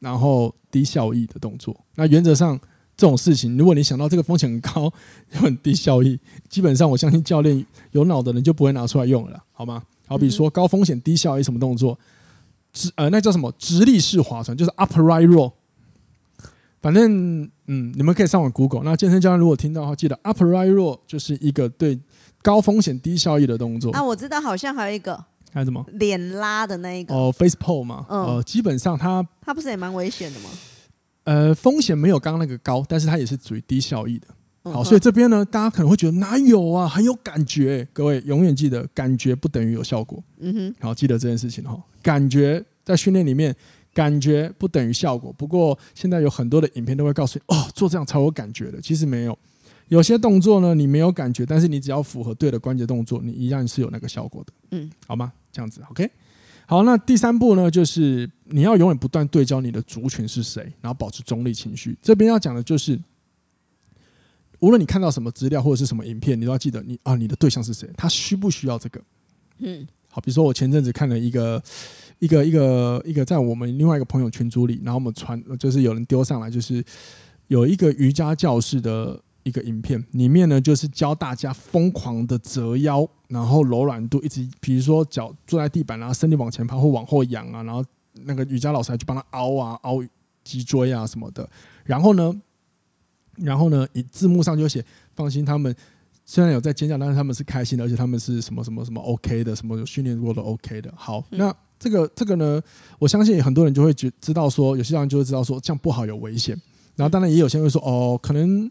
[0.00, 1.74] 然后低效益的动作。
[1.94, 2.58] 那原则上
[2.96, 4.92] 这种事情，如果你想到这个风险很高
[5.32, 9.82] 又很低效益，基本上我相信教练有脑的人就不会拿出来用了，好吗？
[10.06, 11.98] 好比说高风险低效益什么动作，
[12.72, 15.52] 直呃那叫什么直立式划船，就是 upright row。
[16.82, 18.82] 反正嗯，你们可以上网 Google。
[18.84, 21.98] 那健身教练如果听到的话，记得 upright row 就是一个对
[22.42, 23.92] 高风险低效益的动作。
[23.92, 25.16] 啊，我知道，好像还有一个，
[25.52, 25.82] 还有什么？
[25.92, 28.04] 脸拉的那一个哦，face pull 嘛。
[28.10, 30.50] 嗯、呃，基本上它它不是也蛮危险的吗？
[31.24, 34.26] 呃，风险没有刚刚那个高，但是它也是属于低效益的。
[34.64, 37.86] 好，所以这边呢，大家可能会觉得哪有啊，很有感觉。
[37.92, 40.22] 各位永远记得，感觉不等于有效果。
[40.38, 41.76] 嗯哼，好，记得这件事情哈。
[42.00, 43.54] 感觉在训练里面，
[43.92, 45.32] 感觉不等于效果。
[45.32, 48.80] 不过现在有很多的影片都会告诉你，哦，做这样才有感觉的。
[48.80, 49.38] 其实没有，
[49.88, 54.52] 有些动作呢，你没有感觉，但是你只要符合对的关节动作，你一样是有那个效果的。
[54.70, 55.32] 嗯，好吗？
[55.50, 56.10] 这样子，OK。
[56.66, 61.96] 好，那第三步呢，就是你要永远不断对焦你的族群是谁，然后保持中立情绪。
[62.00, 62.98] 这边要讲的就是。
[64.60, 67.90] 无论你看到什么资料或者是什么影片，你都要记得你啊，你的对象是谁？
[67.96, 69.02] 他需不需要这个？
[69.58, 71.60] 嗯，好，比如说我前阵子看了一个
[72.18, 76.84] 一个一个一个在我们另外一个朋友群组里，然后我们传就是有人丢上来，就是
[77.48, 87.82] 有一个瑜伽教室的一个影片，里面呢就是教大家疯狂的折腰，然后柔软度一直，比如说脚坐在地板，然后身体往前趴或往后仰啊，然后
[88.24, 90.04] 那个瑜伽老师还去帮他凹啊凹
[90.44, 91.48] 脊椎啊什么的，
[91.84, 92.40] 然后呢。
[93.36, 94.84] 然后呢，以字幕上就写
[95.16, 95.74] ：“放心，他们
[96.32, 102.58] 虽然有在尖叫，但是他们是开心的，而且他们是什么什么什么 OK 的，什么有训练过的 OK 的。”好，那这个这个呢，
[102.98, 106.58] 我相信很多人就会觉知道说，有些人就会知道说这样不好，有危险。
[106.96, 108.70] 然后当然也有些人会说：“哦，可能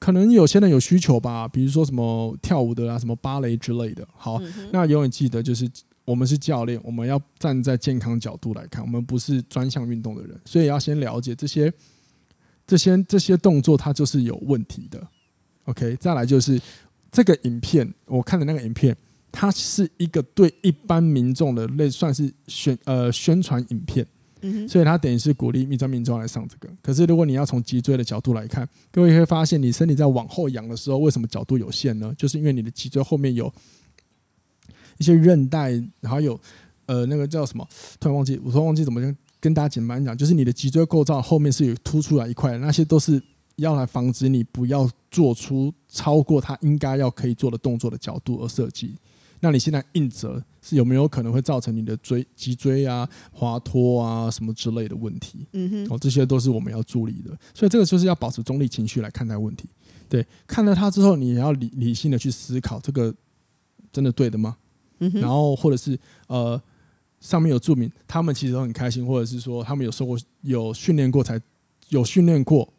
[0.00, 5.70] 可能有些人有需求吧，比如说什么跳舞的啊，什么芭蕾之类的。”好，那永远记得就是
[6.04, 11.72] 我们是教练，我们要站在健康角度来看，我们不是专项运动的人，所以要先了解这些。
[12.66, 15.00] 这些这些动作它就是有问题的
[15.66, 15.94] ，OK。
[16.00, 16.60] 再来就是
[17.12, 18.96] 这个影片，我看的那个影片，
[19.30, 24.04] 它是一个对一般民众的类算是宣呃宣传影片，
[24.40, 26.68] 嗯所以它等于是鼓励一般民众来上这个。
[26.82, 32.12] 可是如果你要从脊椎的角度来看，各位会发现你身体在往后仰的时候，为什么角度有限呢？
[32.16, 33.52] 就是因为你的脊椎后面有
[34.98, 36.40] 一些韧带，然后有
[36.86, 37.66] 呃那个叫什么？
[38.00, 39.16] 突然忘记，我突然忘记怎么跟。
[39.38, 43.22] 跟大家简单讲，就是你的脊椎构造后面是有凸出来一块，那些都是
[43.56, 48.94] 要来防止你不要做出超过他应该要可以做的动作的角度而设计。
[49.40, 55.46] 那你现在硬折是有没有可能会造成你的椎脊椎啊滑脱啊什么之类的问题？
[55.52, 57.36] 嗯哼，哦，这些都是我们要注意的。
[57.54, 59.68] 所以这个就是要保持中立情绪来看待问题。
[60.08, 63.14] 对，看了它之后，你也要理理性的去思考，这个
[63.92, 64.56] 真的对的吗？
[65.00, 66.60] 嗯哼，然后或者是呃。
[67.18, 71.40] 上面有注明，他们其实都很开心，或者是说他们有受过、有训练过才
[71.88, 72.70] 有训练过，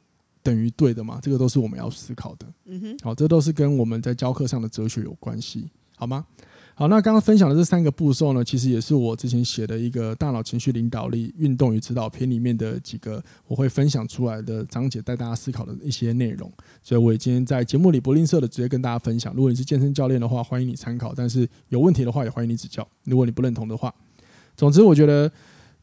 [0.47, 1.19] 等于对的嘛？
[1.21, 2.47] 这个都是我们要思考的。
[2.67, 6.25] 嗯哼，好，这都是跟我们在教课上的哲学有关系，好吗？
[6.73, 16.49] 好，那刚刚分享的这三个步骤呢，其实也是我之前写的一个大脑情绪领导力运动与指导篇里面的几个我会分享出来的章节，带大家思考的一些内容。
[16.81, 19.33] 所以我今天在节目里不吝啬的直接跟大家分享。
[19.33, 22.88] 如果你是健身教练的话，欢迎你参考；但是有问题的话，也欢迎你指教。
[23.03, 23.93] 如果你不认同的话。
[24.55, 25.29] 总之，我觉得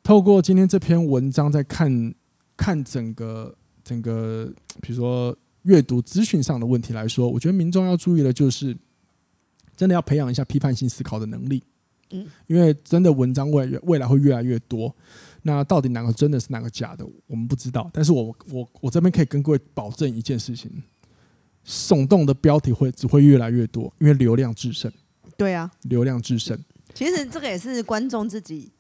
[0.03, 2.14] 透过今天这篇文章，在看
[2.57, 8.77] 看整个整个， 比如说阅读资讯上的问题来说，我觉得民众要注意的就是，
[9.77, 11.62] 真的要培养一下批判性思考的能力。
[12.11, 14.94] 嗯，因为真的文章未未来会越来越多，
[15.42, 17.90] 那到底哪个真的是哪个假的，我们不知道。
[17.92, 20.70] 但是我我我这边可以跟各位保证一件事情：
[21.66, 24.92] 耸动的标题会只会越来越多，因为流量制胜。
[25.37, 26.57] 对啊，流量制胜。
[26.92, 28.70] 其实这个也是观众自己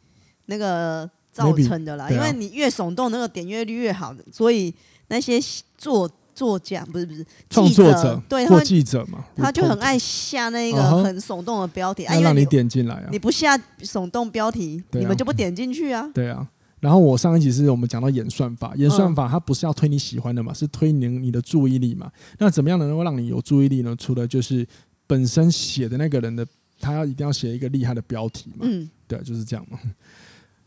[0.44, 4.72] 那个造成的啦，因为你越耸动，那个点阅率越好，所以
[5.08, 5.40] 那些
[5.76, 13.08] 作作家不是不是创作者，对，或记者嘛，他就很爱下那个很耸动的标题，要让你点进来啊。
[13.10, 16.10] 你不下耸动标题，你们就不点进去啊。
[16.14, 16.48] 对啊。
[16.80, 22.10] 然后我上一集是我们讲到演算法，演算法它不是要推你喜欢的嘛，是推你你的注意力嘛。
[22.38, 23.96] 那怎么样能够让你有注意力呢？
[23.98, 24.66] 除了就是
[25.06, 26.46] 本身写的那个人的。
[26.80, 28.58] 他要一定要写一个厉害的标题嘛？
[28.62, 29.78] 嗯，对，就是这样嘛。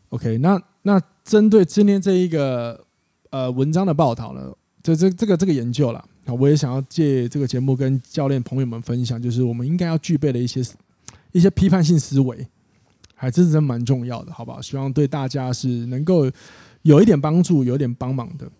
[0.08, 2.82] OK，那那针对今天这一个
[3.30, 4.52] 呃文章的报道呢，
[4.82, 10.62] 这这这个这个研究啦，啊，我也想要借这个节目跟教练朋友们分享，就是我们应该要具备的一些
[11.32, 12.46] 一些批判性思维，
[13.14, 14.62] 还真是真蛮重要的，好不好？
[14.62, 16.30] 希望对大家是能够
[16.82, 18.50] 有一点帮助，有一点帮忙的。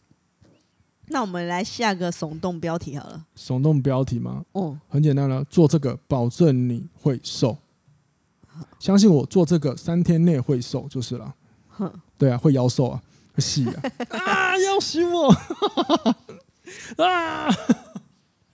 [1.11, 3.25] 那我们来下个耸动标题好了。
[3.35, 4.45] 耸动标题吗？
[4.53, 7.57] 哦，很简单了，做这个保证你会瘦。
[8.79, 11.35] 相信我，做这个三天内会瘦就是了。
[11.69, 13.03] 哼，对啊，会腰瘦啊。
[14.11, 15.29] 啊，要死我
[17.05, 17.49] 啊！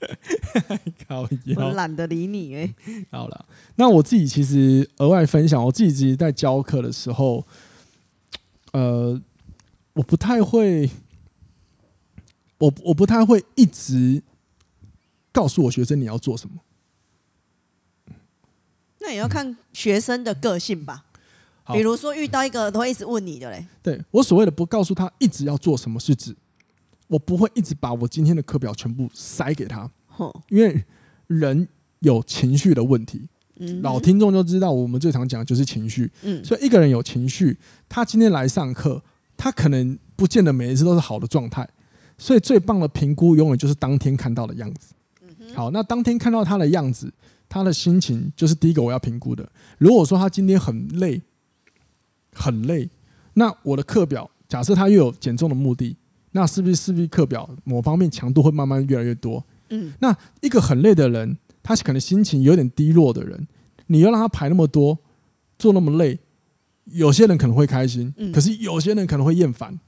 [1.57, 2.75] 我懒得理你哎。
[3.11, 7.47] 好了，那我自己其实额外分享，我自己其实在教课的时候，
[8.73, 9.21] 呃，
[9.95, 10.91] 我不太会，
[12.59, 14.23] 我我不太会一直
[15.33, 16.57] 告诉我学生你要做什么。
[19.01, 21.05] 那也要看学生的个性吧。
[21.73, 23.67] 比如说遇到一个都会一直问你的嘞。
[23.83, 26.37] 对，我所谓的不告诉他一直要做什么，是指
[27.07, 29.91] 我不会一直把我今天的课表全部塞给他。
[30.49, 30.85] 因为
[31.27, 31.67] 人
[32.01, 33.27] 有情绪的问题，
[33.83, 36.11] 老听众就知道，我们最常讲的就是情绪。
[36.45, 37.59] 所以一个人有情绪，
[37.89, 39.03] 他今天来上课，
[39.37, 41.69] 他可能不见得每一次都是好的状态。
[42.17, 44.95] 所以最棒的评估，永远就是当天看到的样子。
[45.55, 47.13] 好，那当天看到他的样子，
[47.49, 49.49] 他的心情就是第一个我要评估的。
[49.79, 51.21] 如果说他今天很累，
[52.35, 52.89] 很累，
[53.35, 55.97] 那我的课表假设他又有减重的目的，
[56.33, 59.45] 那是不是势必课表某方面强度会慢慢越来越多？
[59.71, 63.47] 嗯，那一个很累的人，他可能心情有点低落的人，
[63.87, 64.99] 你要让他排那么多，
[65.59, 66.19] 做那么累，
[66.85, 69.79] 有些人可能会开心，可是有些人可能会厌烦。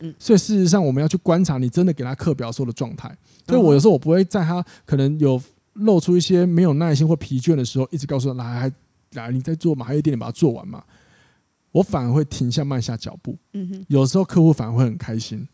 [0.00, 3.14] 嗯，所以事实上我们要去观察你真的给他课表时候的状态。
[3.46, 5.40] 所以我有时候我不会在他可能有
[5.74, 8.72] 露出一些没有耐心或疲倦的时候，一直告诉他来
[9.12, 10.82] 来，你再做嘛，还有一点点把它做完嘛。
[11.72, 13.36] 我反而会停下慢下脚步。
[13.52, 15.46] 嗯哼，有时候客户反而会很开心。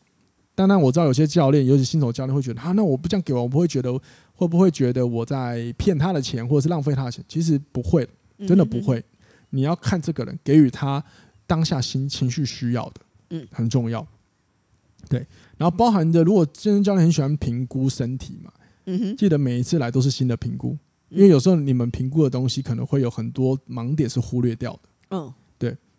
[0.54, 3.92] 当然我知道有些教练，尤其新手教练会觉得啊，那我不这样给我，我不会觉得
[4.32, 7.22] 会不会觉得我在骗他的钱，或者是浪费他的钱？
[7.28, 8.08] 其实不会，
[8.46, 9.04] 真的不会。
[9.50, 11.04] 你要看这个人给予他
[11.46, 13.00] 当下心情绪需要的，
[13.30, 14.06] 嗯，很重要。
[15.10, 15.24] 对，
[15.58, 18.50] 然后包含着如果健身教练很喜欢评估身体嘛，
[18.86, 20.74] 嗯哼，记得每一次来都是新的评估，
[21.10, 25.34] 因为有时候你们评估的东西可能会有很多盲点是忽略掉的，嗯。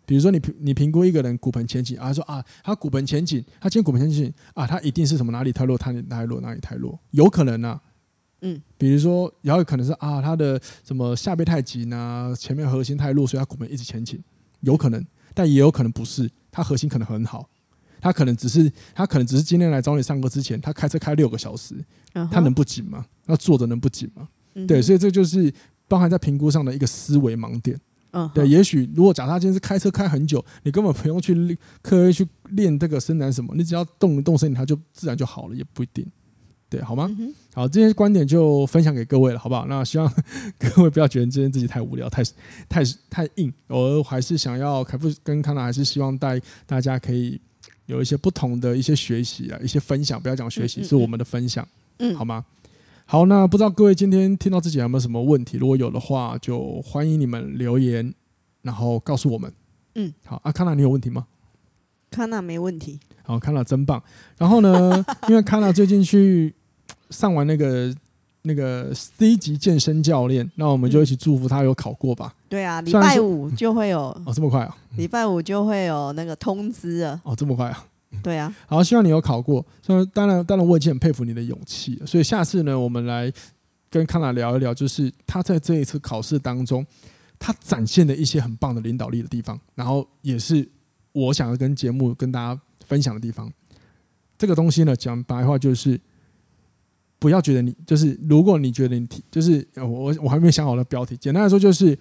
[0.08, 7.78] 比如说你评你评估一个人骨盆前倾啊，说啊他骨盆前倾，他今天骨盆前倾啊，他一定是什么哪里太弱，他哪里太弱哪里太弱，有可能啊，
[8.40, 14.18] 嗯，比如说也有可能是啊他的什么下背太紧啊，前面核心太弱，所以他骨盆一直前倾，
[14.60, 17.46] 有可能，但也有可能不是，他核心可能很好，
[18.00, 21.74] 他可能只是他可能只是今天来找你上课之前，他开车开六个小时，
[22.32, 23.04] 他能不紧吗？
[23.26, 24.26] 那坐着能不紧吗？
[24.66, 25.52] 对，所以这就是
[25.86, 27.78] 包含在评估上的一个思维盲点。
[28.18, 36.04] 嗯，对，也许如果假设他今天是开车开很久，你根本不用去刻意去练这个伸展什么，你只要动一动身体，它就自然就好了，也不一定，
[36.68, 37.08] 对，好吗？
[37.18, 39.66] 嗯、好，这些观点就分享给各位了，好不好？
[39.70, 40.12] 那希望
[40.58, 42.22] 各位不要觉得今天自己太无聊、太
[42.68, 47.40] 太太硬，我还是想要凯富跟康纳，还是希望带大家可以
[47.86, 51.66] 有一些不同的一些学习啊，一些分享，不要讲学习，嗯嗯嗯是我们的分享，
[51.98, 52.44] 嗯，好吗？
[53.10, 55.56] 好，那不知道各位今天听到自己有没有什么问题？
[55.56, 58.12] 如果有的话，就欢迎你们留言，
[58.60, 59.50] 然后告诉我们。
[59.94, 61.26] 嗯，好，啊，康纳，你有问题吗？
[62.10, 63.00] 康纳没问题。
[63.22, 64.02] 好，康纳真棒。
[64.36, 66.54] 然后呢， 因为康纳最近去
[67.08, 67.90] 上完那个
[68.42, 72.34] 那个 C 级健身教练，那我们就一起祝福他有考过吧。
[72.50, 74.00] 对啊，礼拜五就会有。
[74.26, 74.76] 哦，这么快啊！
[74.98, 77.18] 礼拜五就会有那个通知啊。
[77.24, 77.86] 哦，这么快啊！
[78.22, 79.64] 对啊，好，希望你有考过。
[79.82, 82.00] 所以当然，当然我已经很佩服你的勇气。
[82.06, 83.32] 所以下次呢，我们来
[83.90, 86.84] 跟康娜聊一聊，就是他在这一次考试当中，
[87.38, 90.66] 他展现的一些很棒的领导力的地方，然后也是
[91.12, 93.52] 我想要跟节目跟大家分享的地方。
[94.38, 96.00] 这个东西呢，讲白话就是，
[97.18, 101.16] 不要觉得你就是，如果你觉得你提，就是我我还没有想好的标题。
[101.16, 101.98] 简单来说，就是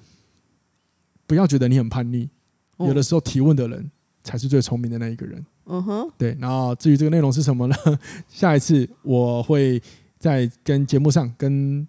[1.25, 2.29] 不要觉得你很叛逆，
[2.77, 3.91] 有的时候提问的人
[4.27, 5.43] 才是最聪明的那一个人。
[5.65, 7.75] 嗯哼，对，然后至于这个内容是什么呢？
[8.27, 9.81] 下一次我会
[10.19, 11.87] 再跟节目上跟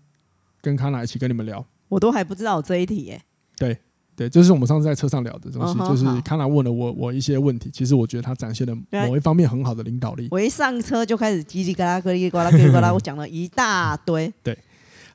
[0.61, 1.64] 跟康娜一起跟你们聊。
[1.89, 3.20] 我都还不知道这一题耶。
[3.57, 3.76] 对
[4.14, 8.76] 对，这是我们上次在车上聊的东西，就是康娜问了我我一些问题，其实我觉得他展现了
[9.07, 10.28] 某一方面很好的领导力。
[10.30, 14.32] 我一上车就开始叽叽嘎啦、叽里呱啦、叽里呱啦，我讲了一大堆。
[14.43, 14.57] 对。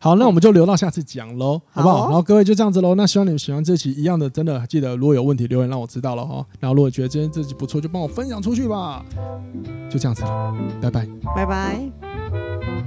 [0.03, 1.99] 好，那我们就留到下次讲喽，好不好？
[1.99, 2.93] 好哦、然后各位就这样子喽。
[2.93, 6.45] 那希望你们喜欢这期一样的，真的记得如果有问题留言让我知道了哈。
[6.59, 9.05] 然后如果觉得今天这期不错，就帮我分享出去吧。
[9.89, 12.82] 就这样子了，拜拜，拜拜。